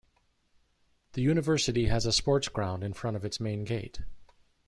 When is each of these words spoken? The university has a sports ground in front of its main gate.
The 1.13 1.21
university 1.21 1.85
has 1.85 2.07
a 2.07 2.11
sports 2.11 2.47
ground 2.49 2.83
in 2.83 2.93
front 2.93 3.15
of 3.17 3.23
its 3.23 3.39
main 3.39 3.65
gate. 3.65 4.01